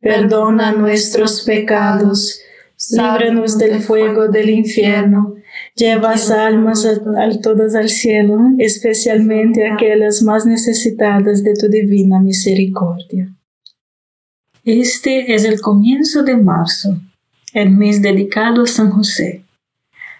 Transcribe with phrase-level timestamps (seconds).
[0.00, 2.40] perdona nuestros pecados,
[2.90, 5.34] líbranos del fuego del infierno,
[5.74, 13.32] lleva almas a, todas al cielo, especialmente aquellas más necesitadas de tu divina misericordia.
[14.64, 16.98] Este es el comienzo de marzo,
[17.54, 19.42] el mes dedicado a San José.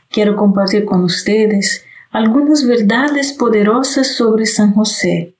[0.08, 5.34] Quiero compartir con ustedes algunas verdades poderosas sobre San José,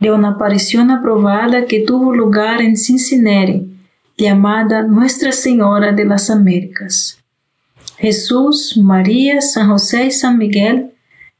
[0.00, 3.75] de una aparición aprobada que tuvo lugar en Cincinnati
[4.16, 7.18] llamada Nuestra Señora de las Américas.
[7.98, 10.90] Jesús, María, San José y San Miguel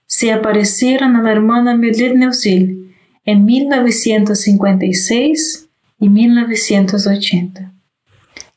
[0.07, 2.95] se aparecieron a la hermana Mildred Neusil
[3.25, 5.67] en 1956
[6.01, 7.73] y 1980.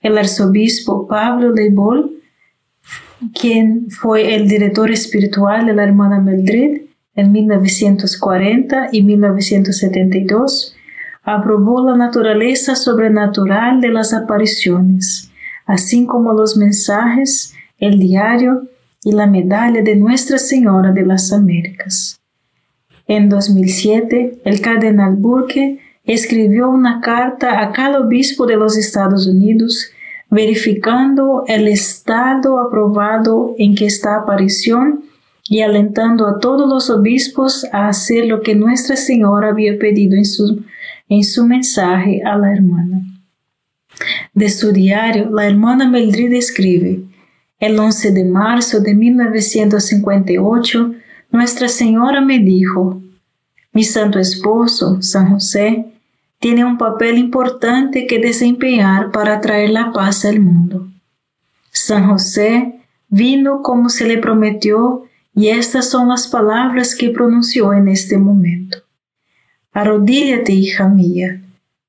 [0.02, 2.12] El arzobispo Pablo Leibol,
[3.34, 6.84] quien fue el director espiritual de la hermana Mildred
[7.16, 10.76] en 1940 y 1972,
[11.36, 15.30] aprobó la naturaleza sobrenatural de las apariciones,
[15.66, 18.64] así como los mensajes, el diario
[19.04, 22.20] y la medalla de Nuestra Señora de las Américas.
[23.08, 29.92] En 2007, el cardenal Burke escribió una carta a cada obispo de los Estados Unidos
[30.30, 35.04] verificando el estado aprobado en que esta aparición
[35.48, 40.26] y alentando a todos los obispos a hacer lo que Nuestra Señora había pedido en
[40.26, 40.64] su
[41.10, 43.02] en su mensaje a la hermana.
[44.34, 47.02] De su diario, la hermana Meldrid escribe,
[47.60, 50.94] el 11 de marzo de 1958,
[51.32, 53.02] Nuestra Señora me dijo,
[53.74, 55.86] mi santo esposo, San José,
[56.40, 60.88] tiene un papel importante que desempeñar para traer la paz al mundo.
[61.72, 62.80] San José
[63.10, 65.04] vino como se le prometió
[65.36, 68.78] y estas son las palabras que pronunció en este momento.
[69.72, 71.42] Arrodíllate, hija mía,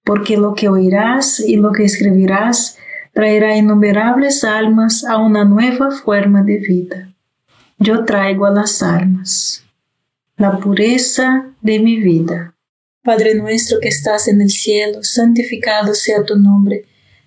[0.04, 2.78] porque lo que oirás y lo que escribirás
[3.12, 7.08] traerá innumerables almas a una nueva forma de vida.
[7.78, 9.64] Yo traigo a las almas
[10.40, 12.54] la pureza de mi vida.
[13.04, 16.86] Padre nuestro que estás en el cielo, santificado sea tu nombre.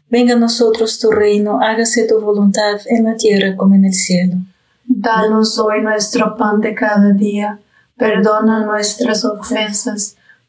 [0.10, 4.38] Venga a nosotros tu reino, hágase tu voluntad en la tierra como en el cielo.
[4.86, 7.60] Danos hoy nuestro pan de cada día.
[7.98, 10.16] Perdona nuestras ofensas,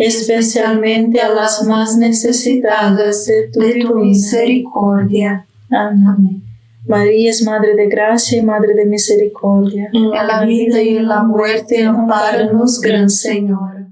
[0.00, 3.50] especialmente a las más necesitadas de
[3.82, 5.46] tu, misericordia.
[5.70, 6.42] Amén.
[6.88, 9.90] María es Madre de Gracia y Madre de Misericordia.
[9.92, 13.88] En la vida y en la muerte, amparanos, Gran Señor.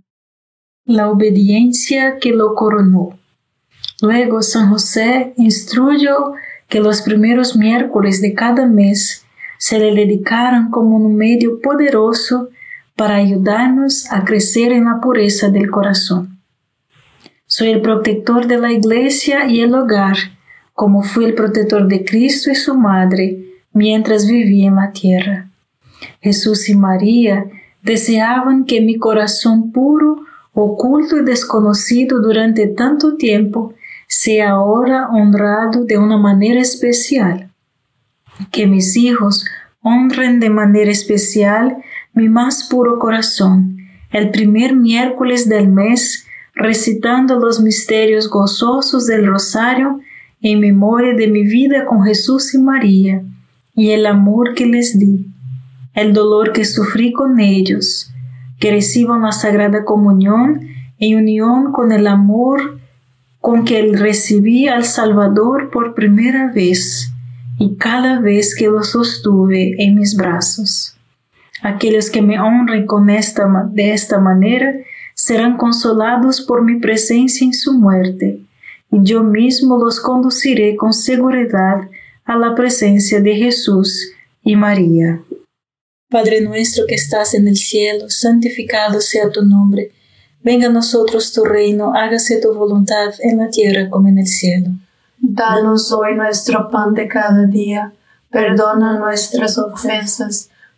[0.87, 3.11] La obediencia que lo coronó.
[4.01, 6.33] Luego San José instruyó
[6.69, 9.25] que los primeros miércoles de cada mes
[9.59, 12.49] se le dedicaron como un medio poderoso
[12.99, 16.41] para ayudarnos a crecer en la pureza del corazón.
[17.47, 20.17] Soy el protector de la iglesia y el hogar,
[20.75, 23.39] como fui el protector de Cristo y su madre
[23.73, 25.49] mientras vivía en la tierra.
[26.21, 27.47] Jesús y María
[27.83, 33.75] deseaban que mi corazón puro oculto y desconocido durante tanto tiempo,
[34.09, 37.53] sea ahora honrado de una manera especial.
[38.51, 39.47] Que mis hijos
[39.83, 41.77] honren de manera especial
[42.19, 43.77] mi más puro corazón
[44.11, 50.01] el primer miércoles del mes, recitando los misterios gozosos del rosario
[50.43, 53.23] en memoria de mi vida con Jesús y María
[53.77, 55.27] y el amor que les di,
[55.95, 58.11] el dolor que sufrí con ellos,
[58.59, 60.67] que reciban la Sagrada Comunión
[60.99, 62.81] en unión con el amor
[63.41, 67.13] con que recibí al Salvador por primera vez
[67.61, 70.98] y cada vez que lo sostuve en mis brazos.
[71.63, 74.75] Aquellos que me honren con esta, de esta manera
[75.15, 78.41] serán consolados por mi presencia en su muerte,
[78.91, 81.89] y yo mismo los conduciré con seguridad
[82.25, 84.13] a la presencia de Jesús
[84.43, 85.21] y María.
[86.11, 89.93] Padre nuestro que estás en el cielo, santificado sea tu nombre.
[90.43, 94.69] Venga a nosotros tu reino, hágase tu voluntad en la tierra como en el cielo.
[95.19, 97.93] Danos hoy nuestro pan de cada día,
[98.31, 100.49] perdona nuestras ofensas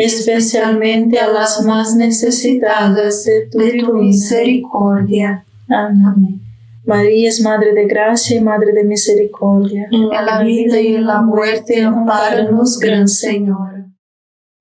[0.00, 5.44] especialmente a las más necesitadas de tu, misericordia.
[5.68, 6.40] Amén.
[6.86, 9.88] María es Madre de Gracia y Madre de Misericordia.
[9.90, 13.84] En la vida y en la muerte, amparanos, Gran Señor.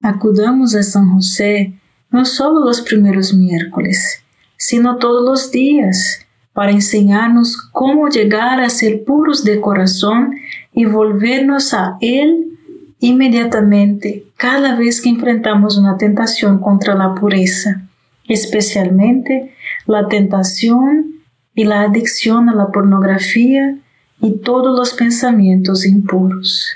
[0.02, 1.74] Acudamos a San José
[2.12, 4.22] no solo los primeros miércoles,
[4.58, 10.36] sino todos los días, para enseñarnos cómo llegar a ser puros de corazón
[10.74, 12.59] y volvernos a Él
[13.00, 17.82] inmediatamente cada vez que enfrentamos una tentación contra la pureza,
[18.28, 21.22] especialmente la tentación
[21.56, 23.78] y la adicción a la pornografía
[24.22, 26.68] y todos los pensamientos impuros.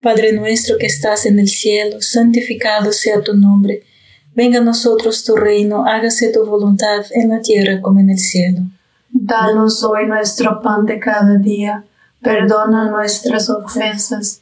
[0.00, 3.84] Padre nuestro que estás en el cielo, santificado sea tu nombre,
[4.34, 8.62] venga a nosotros tu reino, hágase tu voluntad en la tierra como en el cielo.
[9.10, 11.84] Danos hoy nuestro pan de cada día,
[12.20, 14.41] perdona nuestras ofensas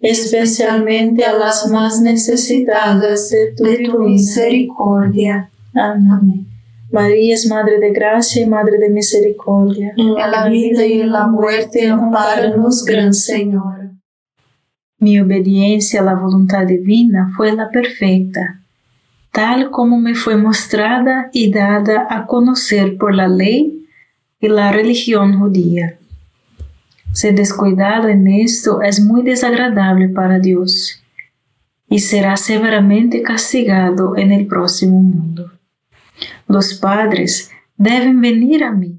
[0.00, 3.64] especialmente a las más necesitadas de tu,
[4.00, 5.50] misericordia.
[5.74, 6.46] Amén.
[6.90, 9.92] María es Madre de Gracia y Madre de Misericordia.
[9.96, 13.90] En la vida y en la muerte, amparanos, Gran Señor.
[14.98, 18.60] Mi obediencia a la voluntad divina fue la perfecta,
[19.30, 23.86] tal como me fue mostrada y dada a conocer por la ley
[24.40, 25.97] y la religión judía.
[27.12, 31.02] Ser descuidado en esto es muy desagradable para Dios.
[31.90, 35.50] y será severamente castigado en el próximo mundo.
[36.46, 38.98] Los padres deben venir a mí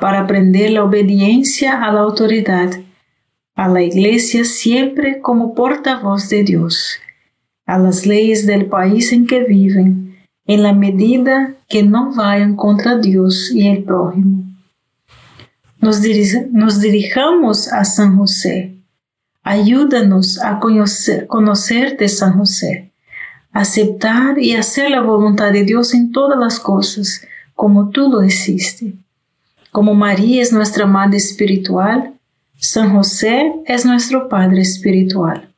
[0.00, 2.70] para aprender la obediencia a la autoridad,
[3.54, 6.98] a la iglesia siempre como portavoz de Dios,
[7.66, 12.96] a las leyes del país en que viven, en la medida que no vayan contra
[12.96, 14.47] Dios y el prójimo.
[15.80, 18.74] Nos, dirijamos a San José.
[19.42, 22.90] Ayúdanos a conocer, conocerte, San José,
[23.52, 27.22] aceptar y hacer la voluntad de Dios en todas las cosas,
[27.54, 28.94] como tú lo hiciste.
[29.70, 32.12] Como María es nuestra madre espiritual,
[32.58, 35.48] San José es nuestro Padre espiritual.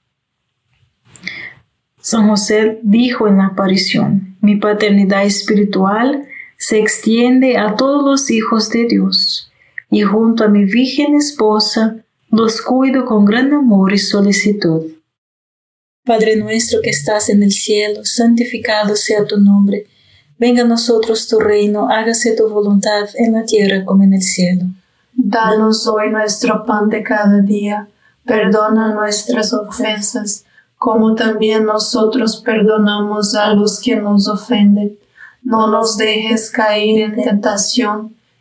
[2.00, 6.26] San José dijo en la aparición, mi paternidad espiritual
[6.58, 9.49] se extiende a todos los hijos de Dios,
[9.90, 11.96] y junto a mi virgen esposa
[12.30, 14.92] los cuido con gran amor y solicitud.
[16.04, 19.86] Padre nuestro que estás en el cielo, santificado sea tu nombre
[20.40, 24.64] Venga a nosotros tu reino, hágase tu voluntad en la tierra como en el cielo.
[25.12, 27.88] Danos hoy nuestro pan de cada día,
[28.24, 30.46] perdona nuestras ofensas,
[30.78, 34.98] como también nosotros perdonamos a los que nos ofenden.
[35.42, 38.16] No nos dejes caer en tentación,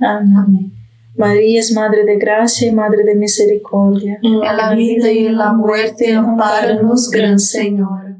[0.00, 0.72] Amén.
[1.16, 4.20] María es Madre de Gracia y Madre de Misericordia.
[4.22, 8.16] En la vida y en la muerte, amparanos, Gran Señor.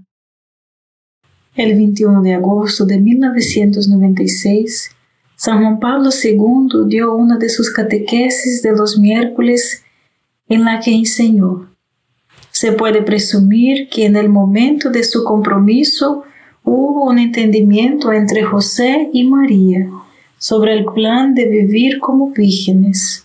[1.54, 4.90] El 21 de agosto de 1996,
[5.36, 9.84] San Juan Pablo II dio una de sus catequesis de los miércoles
[10.48, 11.68] en la que enseñó.
[12.50, 16.24] Se puede presumir que en el momento de su compromiso
[16.64, 19.88] hubo un entendimiento entre José y María
[20.38, 23.24] sobre el plan de vivir como vírgenes.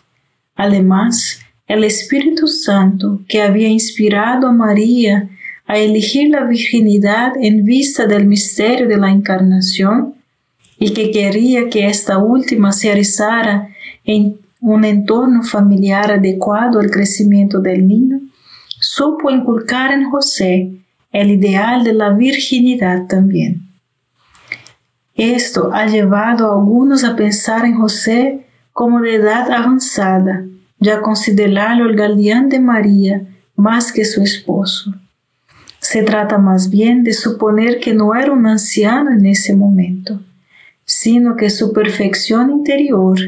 [0.55, 5.29] Además, el Espíritu Santo, que había inspirado a María
[5.65, 10.15] a elegir la virginidad en vista del misterio de la encarnación
[10.77, 13.69] y que quería que esta última se realizara
[14.03, 18.19] en un entorno familiar adecuado al crecimiento del niño,
[18.79, 20.71] supo inculcar en José
[21.11, 23.61] el ideal de la virginidad también.
[25.15, 30.43] Esto ha llevado a algunos a pensar en José como de edad avanzada,
[30.79, 33.21] ya considerarlo el guardián de María
[33.55, 34.93] más que su esposo.
[35.79, 40.19] Se trata más bien de suponer que no era un anciano en ese momento,
[40.85, 43.19] sino que su perfección interior,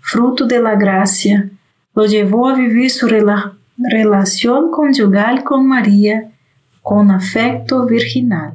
[0.00, 1.48] fruto de la gracia,
[1.94, 6.30] lo llevó a vivir su relación conyugal con María
[6.82, 8.54] con afecto virginal.